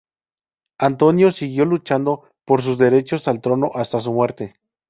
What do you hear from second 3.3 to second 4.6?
trono hasta su muerte.